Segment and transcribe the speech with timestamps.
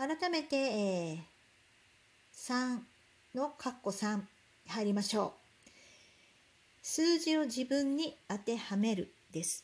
[0.00, 1.18] 改めて、えー、
[2.34, 2.78] 3
[3.34, 4.20] の括弧3
[4.68, 5.70] 入りましょう。
[6.80, 9.62] 数字を自分に当てはめるです。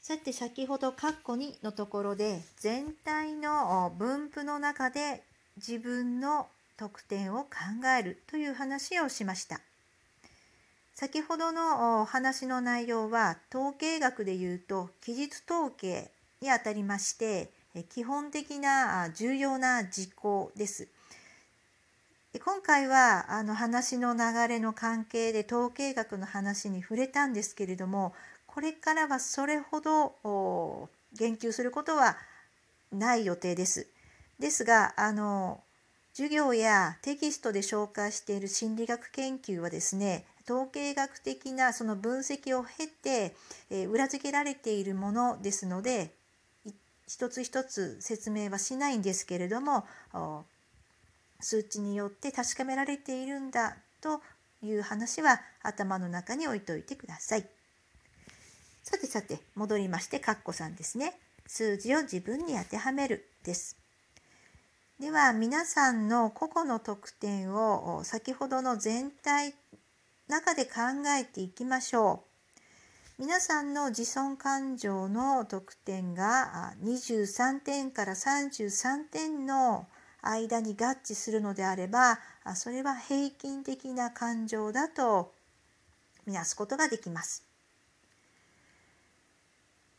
[0.00, 5.22] さて先ほど括弧2のところで全体の分布の中で
[5.58, 6.46] 自分の
[6.78, 7.50] 得点を考
[7.98, 9.60] えるという話をしました。
[10.94, 16.10] 先ほどのお話の内容は統計学でいうと期日統計
[16.40, 17.50] にあたりまして
[17.82, 20.86] 基本的な重要な事項です。
[22.44, 28.12] 今回はあの話の流れの関係で統計学の話に触れたんですけれども
[28.46, 32.16] これからはそれほど言及することは
[32.92, 33.88] ない予定です。
[34.38, 35.60] ですがあの
[36.12, 43.34] 授業やテキストで紹介している心理学研究はですね統計学的なその分析を経て、
[43.70, 46.10] え裏付けられているものですので
[47.06, 49.84] 一つ一つ説明はしないんですけれども
[51.40, 54.20] 数値によって確かめられているんだと
[54.62, 57.46] いう話は頭の中に置いといてください。
[58.82, 61.18] さてさて戻りましてカッコさんですね。
[61.46, 63.76] 数字を自分に当てはめるです。
[65.00, 69.54] では皆さんの個々の得点を先ほどの全体
[70.28, 70.72] 中で考
[71.18, 72.33] えていきましょう。
[73.16, 79.86] 皆さんの自尊感情の得点が23点から33点の
[80.20, 82.18] 間に合致するのであれば
[82.56, 85.32] それは平均的な感情だと
[86.26, 87.44] みなすことができます。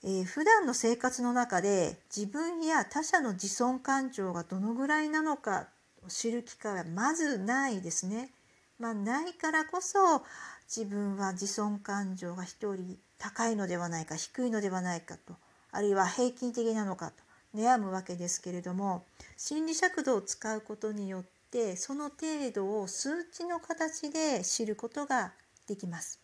[0.04, 5.68] えー、普段の生活の中で自分や他者の自尊感情がどのぐらいなのか
[6.06, 8.32] を知る機会はまずないですね。
[8.78, 10.24] まあ、ないからこそ
[10.68, 15.36] 自分は自尊感情が一人高いのではないか低いのではないかと
[15.72, 17.24] あるいは平均的なのかと
[17.56, 19.06] 悩むわけですけれども
[19.38, 25.34] 心理尺度を使うことによってその程度を数値の形で知ることが
[25.68, 26.20] できます。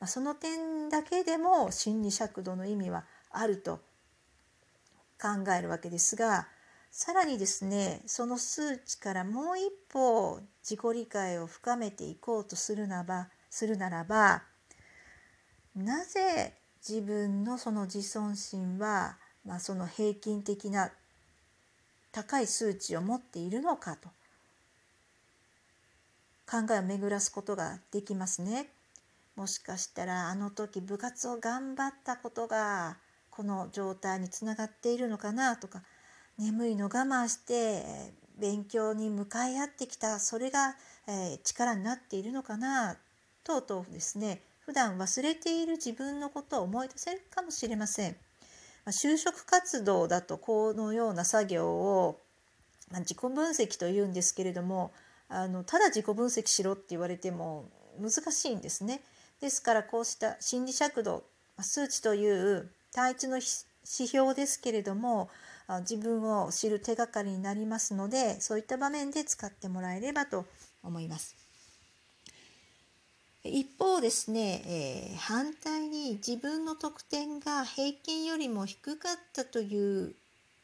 [0.00, 3.80] まあ、その点だけでも心理尺度の意味はあると
[5.20, 6.48] 考えるわけですが
[6.90, 14.42] さらにですねその数値からもう一歩自己理解を深めていこうとするならばするならば
[15.76, 16.54] なぜ
[16.88, 20.90] 自分のその自尊心は、まあ、その平均的な
[22.12, 24.08] 高い数値を持っているのかと
[26.48, 28.68] 考えを巡らすことができますね。
[29.34, 32.98] もしかしたらあの時部活を頑張ったことが
[33.30, 35.82] この状態につながっているのかなとか
[36.38, 42.96] 眠いの我慢して勉強に向かい合ってきたそれが、え力になっているのかな
[43.44, 48.16] とうとうですね普段忘れている自分のことを思い出せるかもしれません。
[48.84, 52.20] ま就職活動だとこのような作業を、
[52.90, 54.92] ま自己分析というんですけれども
[55.28, 59.02] あのただ自己分析しろって言われても難しいんですね。
[59.40, 61.24] ですからこうした心理尺度
[61.60, 63.46] 数値という単一の指
[63.84, 65.28] 標ですけれども
[65.80, 70.46] 自分を知る手がかりになりますのでそういった場面で使ってもらえればと
[70.82, 71.43] 思います。
[73.44, 80.14] 一方ですね、えー、反対に自分の得点が平均よりも低かったという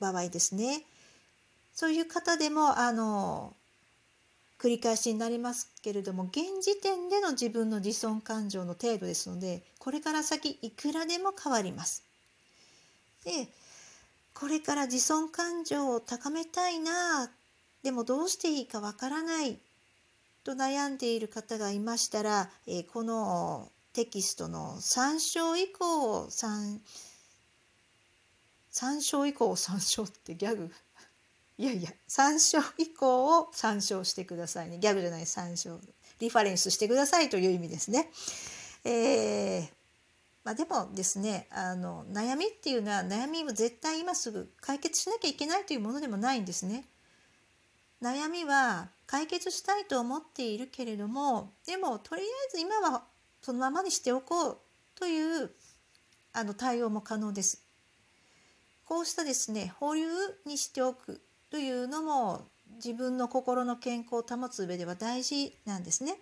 [0.00, 0.82] 場合ですね
[1.74, 3.54] そういう方でもあの
[4.58, 12.02] 繰り返しになりますけれども現時点での自分の自尊感情の程度ですのでこれから先いくらでも変わります。
[13.24, 13.48] で
[14.34, 17.30] これから自尊感情を高めたいな
[17.82, 19.58] でもどうしていいかわからない
[20.44, 26.80] と悩んでいる方がいましたら、えこのテキストの参照以降を参
[28.70, 30.70] 参照以降を参照ってギャグ
[31.58, 35.78] いやいや参照以降を参照してくださいねギャグじゃない参照
[36.20, 38.10] リファレンスしてくださいという意味ですね。
[38.84, 39.68] えー
[40.44, 46.84] まあ、でもですねあの悩みっていうのは悩みを絶対今すぐ解決しなきゃいけないというものでもないんですね。
[48.02, 53.02] 悩みは解決したいと思っているけれどもでもとりあえず今は
[53.42, 54.58] そのままにしておこう
[54.94, 55.50] という
[56.32, 57.62] あの対応も可能です。
[58.84, 60.08] こうしたですね保留
[60.46, 61.20] にしておく
[61.50, 62.42] というのも
[62.76, 66.16] 自分の心の健康を保つ上では大事なんですね。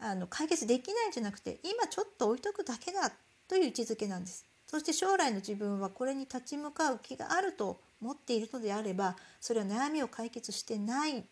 [0.00, 3.10] あの解決できないんじゃなくて今ちょっと置いとくだけだ
[3.48, 4.46] という位置づけなんです。
[4.66, 11.24] そして将来の自分はこれに立ち向かう気があると思っているのであればそれは悩みを解決してない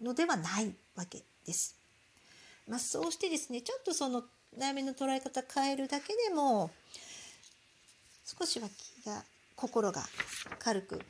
[0.00, 1.76] のではないわけです。
[2.68, 4.22] まあ、そうしてですねちょっとその
[4.58, 6.70] 悩みの捉え方変えるだけでも
[8.24, 9.24] 少しは気が
[9.56, 10.02] 心が
[10.58, 11.00] 軽く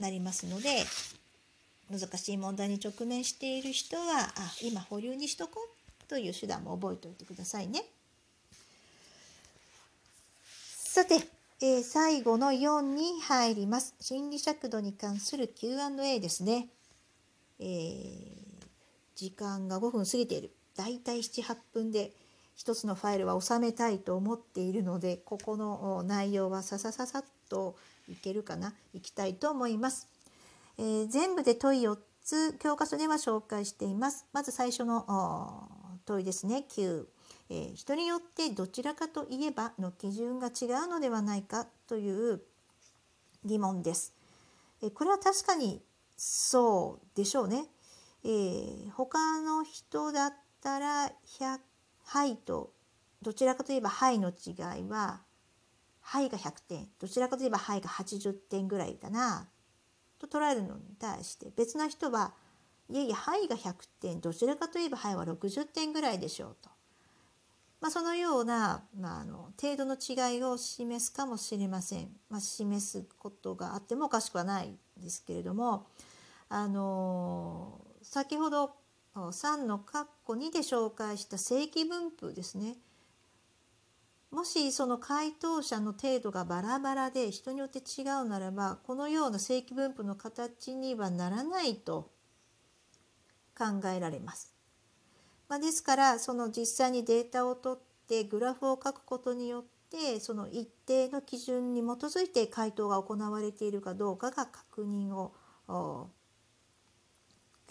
[0.00, 0.84] なりますので
[1.90, 4.04] 難しい問題に直面している人は
[4.36, 5.68] あ今保留にしとこ
[6.04, 7.84] うという手段も覚えておいてくださいね。
[10.94, 11.16] さて、
[11.62, 13.94] えー、最後の4に入ります。
[14.00, 16.68] 心理尺度に関する Q&A ですね。
[17.60, 18.66] えー、
[19.14, 20.52] 時間が5分過ぎている。
[20.76, 22.12] だいたい7、8分で
[22.56, 27.76] 一つのファイルは収めたいと思っているので、ここの内容はささささっと
[28.08, 30.08] いけるかな、いきたいと思います。
[30.76, 34.26] えー、全部で問い4つ教科書では紹介しています。
[34.32, 35.68] まず最初の
[36.04, 37.06] 問いですね9、
[37.50, 42.40] えー、人によってどちらかといえばの基準が違うのではないかという
[43.44, 44.14] 疑問です。
[44.82, 45.82] えー、これは確かに
[46.16, 47.66] そうでしょうね。
[48.24, 50.32] えー、他の人だっ
[50.62, 51.12] たら
[52.04, 52.72] はいと
[53.20, 55.20] どちらかといえばはいの違いは
[56.00, 59.48] はいが100点どちらかといえばはいが80点ぐらいだな
[60.18, 62.32] と捉えるのに対して別な人は
[62.88, 66.70] いやいや範囲が100点どちらかといえば範囲は60点ぐらいでしょうと、
[67.84, 75.86] まあ、そのような、まあ、あの程度の違いを示すかもしれません、まあ、示すことがあってもおかしくはないですけれども
[76.48, 78.70] あの先ほど
[79.14, 82.78] 3の括弧2で紹介した正規分布ですね
[84.30, 92.10] もしその回答者の程度がバラバラで人によって違うならばこのような正規分布の形にはならないと
[93.54, 94.53] 考えられます。
[95.54, 105.32] まあ、ですからその実際にデータを取ってグラフを書くことによってその一定の基準に基づいて回答が行われているかどうかが確認を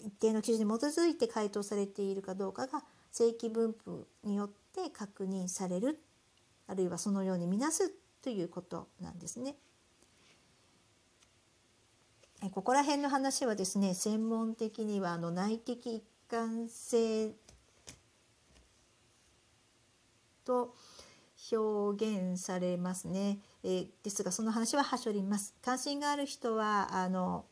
[0.00, 2.82] 一定の基準に基づいて回答されているかどうかが
[3.12, 6.00] 正規分布によって確認される
[6.66, 7.92] あるいはそのように見なす
[8.22, 9.56] ということなんですね。
[12.50, 17.34] ここら辺の話はですね専門的にはあの内的一貫性
[20.44, 20.74] と
[21.52, 27.44] 表現されますね、えー、ですがその話ははしょります関心がある人はあの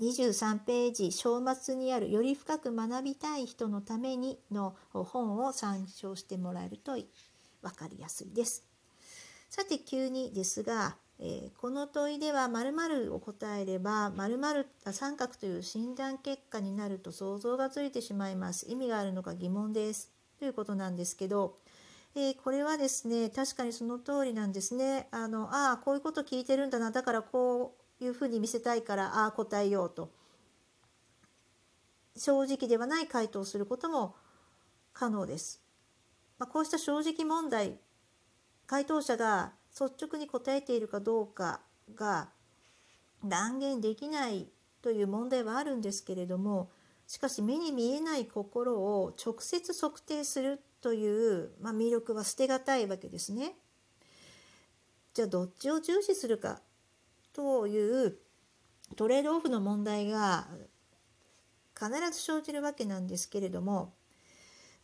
[0.00, 8.64] 23ページ章末にあるより深く学びたい人のためにの本を参照してもらえると分かりやすいです。
[9.50, 18.70] さて急にですが、えー、この問いでは〇〇を答えれば〇〇三角という診断結果になると想像がついてしまいます。
[18.70, 20.10] 意味があるのか疑問です。
[20.38, 21.58] ということなんですけど、
[22.14, 25.08] えー、これはですね確かにその通りなんですね。
[25.12, 30.10] あのあこういうこと聞いてるんだなだからこういうふうに見せたいからああ答えようと
[32.16, 34.16] 正直ではない回答をすることも
[34.92, 35.62] 可能です。
[36.38, 37.78] まあ、こうした正直問題
[38.66, 41.60] 回答者が率直に答えているかどうか
[41.94, 42.30] が
[43.24, 44.48] 断言できない
[44.82, 46.70] という問題はあるんですけれども
[47.06, 53.54] しかし目に見えない心を直接測定するという、まあ、魅力は捨てがたいわけですね。
[55.14, 56.60] じゃあどっちを重視するか
[57.32, 58.16] という
[58.96, 60.46] トレードオフの問題が
[61.76, 63.92] 必ず生じるわけなんですけれども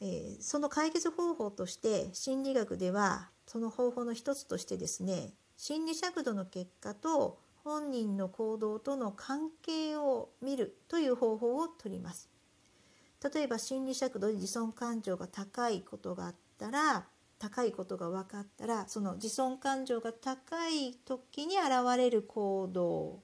[0.00, 12.28] えー、その解決方法として心理学ではその方法の一つとしてですね心理尺度の結果と本人の行動との関係を見るという方法をとります。
[13.22, 17.06] 例えば心理尺度で自尊感情が高いことがあったら
[17.38, 23.20] 高いことが分かったらその自尊感情が高い時に現れる行動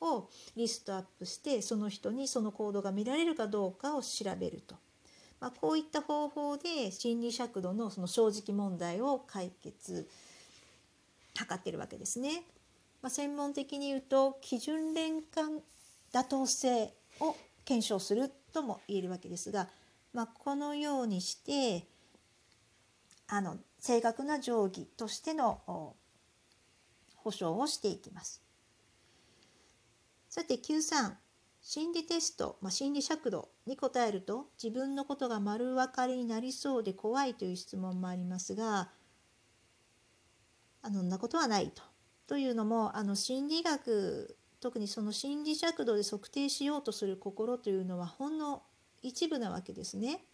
[0.00, 4.76] をリストアップしてその人にその行動が見られるかどうかを調べると。
[5.40, 10.06] まあ、こういった方法で心理尺度のその正直問題を解決
[11.34, 12.42] 図ってるわけですね。
[13.00, 15.62] まあ、専門的に言うと基準連関
[16.12, 19.68] 妥当性を検証するとも言えるわけですが、
[20.12, 21.86] まあ、このようにして
[23.28, 25.94] あの正確な定規としての
[27.16, 28.42] 保証をしていきます。
[30.28, 31.14] さて93
[31.62, 38.90] 心理テスト、まあ、心理尺度に答えると自分のことが丸分かりになりそうで怖いという質問もありますが
[40.82, 41.82] あのんなことはないと。
[42.26, 48.62] というのもあの心理学特にその心理尺度で測定しようとする心というのはほんの
[49.02, 50.24] 一部なわけですね。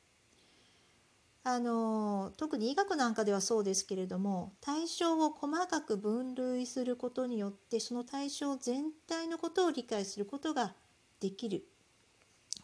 [1.45, 10.75] あの特に医学なんかではそうですけれども対象を細かく分類することによってその対象全体のことを理解することが
[11.21, 11.64] できる。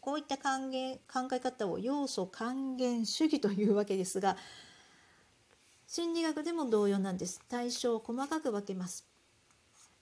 [0.00, 4.36] こういった考え考え方を要素還元主義というわけですが
[5.86, 7.40] 心理学でも同様なんです。
[7.48, 9.11] 対象を細かく分けます。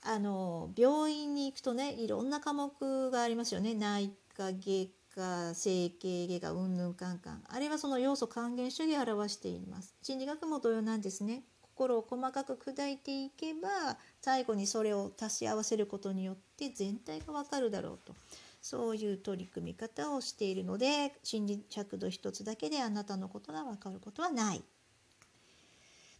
[0.02, 3.74] あの病院に行くとねいろんな科目がありますよね。
[3.74, 7.42] 内科外科整形外科うんぬんかんかん。
[7.48, 9.94] あれはその要素還元主義を表しています。
[10.02, 11.44] 心理学も同様なんですね。
[11.62, 18.14] 心を細かく砕いていけば最後にそれを足し合わせることによって全体がわかるだろうと。
[18.62, 24.62] そういう取り組み方をしているので心理尺度一つだけであなたのことがわかることはない。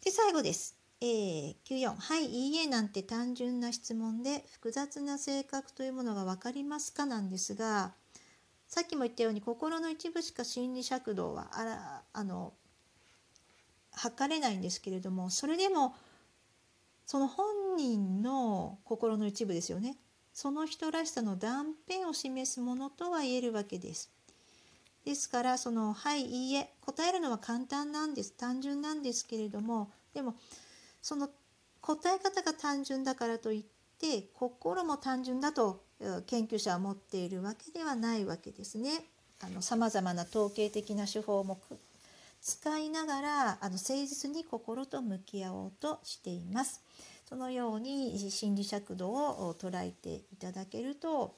[0.02, 0.79] で最後です。
[1.02, 7.92] えー、94はいいいえなんて単純な質問で複雑な性格というものが分かりますかなんですが
[8.69, 12.52] さっきも言ったように心の一部しか心理尺度はあらあの
[13.92, 15.95] 測れないんですけれどもそれでも
[17.07, 19.97] その本人の心の一部ですよね
[20.35, 24.11] その人らしさの断片を示すものとは言えるわけです。
[25.04, 30.37] ですからその「はいいいえ」答えるのは簡単なんです単純なんですけれどもでも
[31.02, 31.30] その
[31.80, 33.64] 答え方が単純だからといっ
[33.99, 35.83] て心も単純だと
[36.26, 39.04] 研究者は持っているわけではないわけですね。
[39.61, 41.59] さまざまな統計的な手法も
[42.42, 46.83] 使いながらあの誠実に心と向き合おうとしています。
[47.28, 51.37] そのように心理尺度を捉えていただけると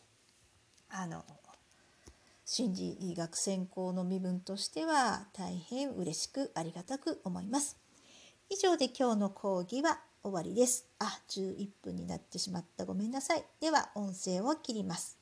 [0.88, 1.24] あの
[2.44, 7.81] 心理学専攻の身分としては大変嬉しくありがたく思います。
[8.52, 10.86] 以上で今日の講義は終わりです。
[10.98, 12.84] あ、11分になってしまった。
[12.84, 13.44] ごめんなさい。
[13.62, 15.21] では音声を切ります。